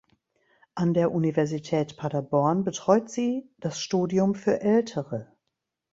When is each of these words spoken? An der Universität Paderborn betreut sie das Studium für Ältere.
An 0.73 0.95
der 0.95 1.11
Universität 1.11 1.95
Paderborn 1.95 2.63
betreut 2.63 3.11
sie 3.11 3.51
das 3.59 3.79
Studium 3.79 4.33
für 4.33 4.59
Ältere. 4.59 5.31